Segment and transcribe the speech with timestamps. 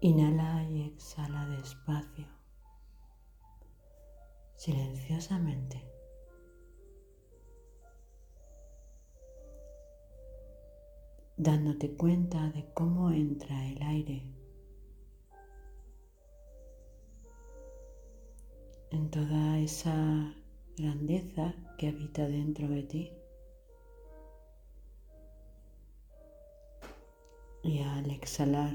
[0.00, 2.26] Inhala y exhala despacio,
[4.56, 5.96] silenciosamente.
[11.38, 14.22] dándote cuenta de cómo entra el aire
[18.90, 20.34] en toda esa
[20.76, 23.12] grandeza que habita dentro de ti.
[27.62, 28.74] Y al exhalar,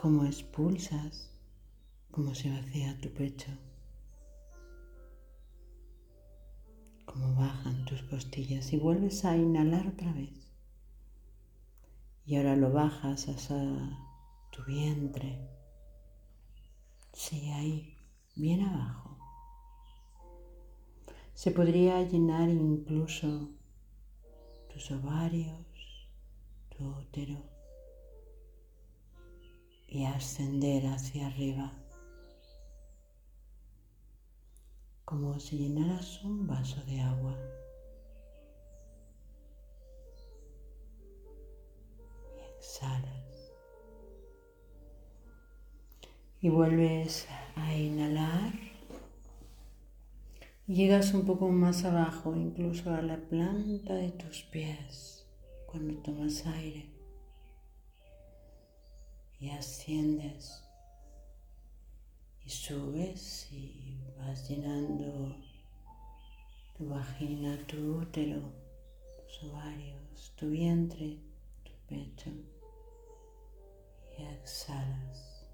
[0.00, 1.30] cómo expulsas,
[2.10, 3.50] cómo se vacía tu pecho,
[7.04, 10.32] cómo bajan tus costillas y vuelves a inhalar otra vez.
[12.24, 13.54] Y ahora lo bajas hasta
[14.50, 15.46] tu vientre.
[17.12, 17.94] Sí, ahí,
[18.36, 19.18] bien abajo.
[21.34, 23.50] Se podría llenar incluso
[24.72, 26.08] tus ovarios,
[26.70, 27.59] tu útero
[29.90, 31.72] y ascender hacia arriba,
[35.04, 37.36] como si llenaras un vaso de agua.
[42.36, 43.52] Y exhalas.
[46.40, 48.52] Y vuelves a inhalar.
[50.68, 55.26] Llegas un poco más abajo, incluso a la planta de tus pies,
[55.66, 56.99] cuando tomas aire
[59.40, 60.62] y asciendes.
[62.44, 65.34] Y subes y vas llenando
[66.76, 68.40] tu vagina, tu útero,
[69.16, 71.18] tus ovarios, tu vientre,
[71.64, 72.30] tu pecho.
[74.18, 75.46] Y exhalas.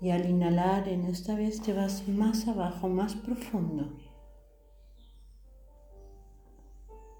[0.00, 3.96] Y al inhalar en esta vez te vas más abajo, más profundo,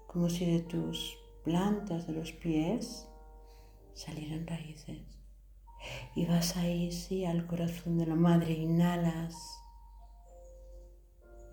[0.05, 3.07] como si de tus plantas de los pies
[3.97, 4.99] salieron raíces.
[6.15, 9.35] Y vas ahí, sí, al corazón de la madre, inhalas.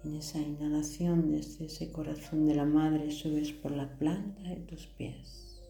[0.04, 4.86] En esa inhalación desde ese corazón de la madre subes por la planta de tus
[4.86, 5.62] pies.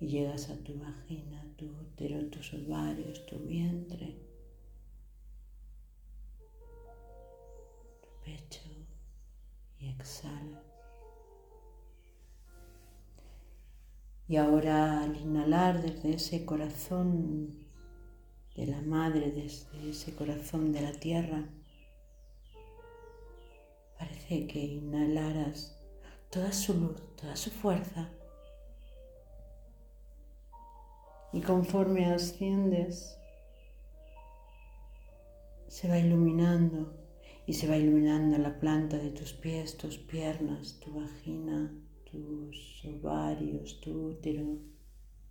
[0.00, 4.16] Y llegas a tu vagina, tu útero, tus ovarios, tu vientre,
[8.00, 8.60] tu pecho
[9.80, 10.63] y exhalas.
[14.26, 17.64] Y ahora al inhalar desde ese corazón
[18.56, 21.44] de la madre, desde ese corazón de la tierra,
[23.98, 25.76] parece que inhalaras
[26.30, 28.10] toda su luz, toda su fuerza.
[31.32, 33.18] Y conforme asciendes,
[35.68, 36.94] se va iluminando
[37.46, 41.72] y se va iluminando la planta de tus pies, tus piernas, tu vagina,
[42.14, 44.58] tus ovarios, tu útero,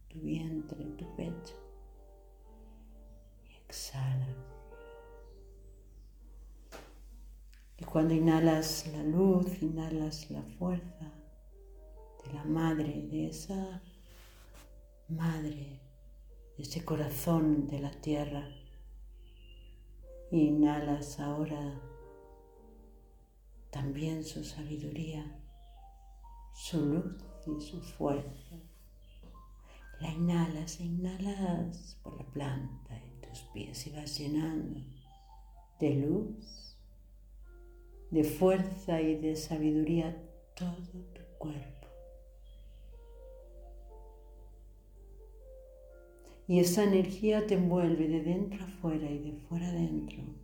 [0.09, 1.55] tu vientre, tu pecho.
[3.49, 4.27] Y exhala.
[7.77, 11.11] Y cuando inhalas la luz, inhalas la fuerza
[12.25, 13.81] de la madre, de esa
[15.07, 15.79] madre,
[16.57, 18.45] de ese corazón de la tierra.
[20.31, 21.79] inhalas ahora
[23.69, 25.42] también su sabiduría
[26.53, 28.55] su luz y su fuerza.
[29.99, 34.81] La inhalas e inhalas por la planta de tus pies y vas llenando
[35.79, 36.77] de luz,
[38.11, 40.15] de fuerza y de sabiduría
[40.55, 40.75] todo
[41.13, 41.87] tu cuerpo.
[46.47, 50.43] Y esa energía te envuelve de dentro afuera y de fuera adentro y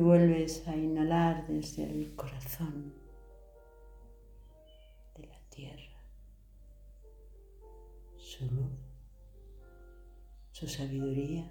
[0.00, 2.92] vuelves a inhalar desde el corazón
[5.14, 5.94] de la tierra
[8.16, 8.72] su luz,
[10.50, 11.48] su sabiduría,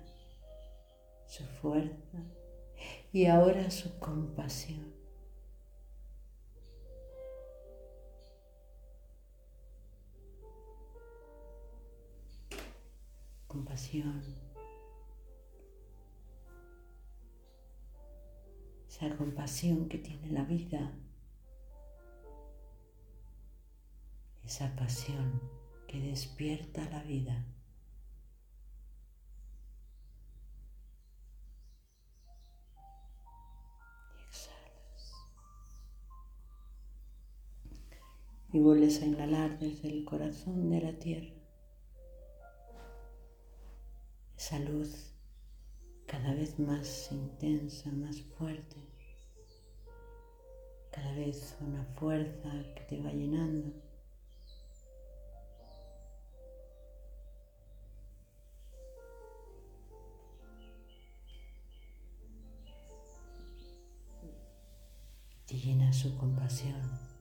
[1.25, 2.19] su fuerza
[3.13, 4.93] y ahora su compasión.
[13.47, 14.52] Compasión
[18.93, 20.93] esa compasión que tiene la vida,
[24.45, 25.41] esa pasión
[25.87, 27.43] que despierta la vida.
[38.51, 41.33] Y vuelves a inhalar desde el corazón de la tierra
[44.37, 45.12] esa luz
[46.07, 48.75] cada vez más intensa, más fuerte,
[50.91, 53.71] cada vez una fuerza que te va llenando.
[65.47, 67.12] Te llena su compasión.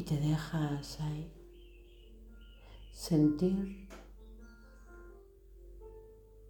[0.00, 1.30] Y te dejas ahí
[2.90, 3.86] sentir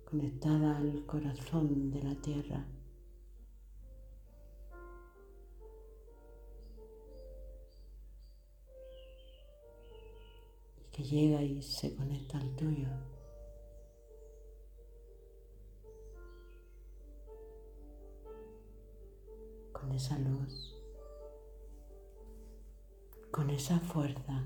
[0.09, 2.65] conectada al corazón de la tierra.
[10.79, 12.89] y que llega y se conecta al tuyo.
[19.73, 20.80] Con esa luz
[23.31, 24.45] con esa fuerza,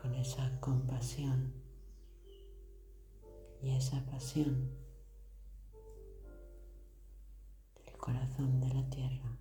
[0.00, 1.52] con esa compasión
[3.62, 4.70] y esa pasión
[7.84, 9.35] del corazón de la tierra.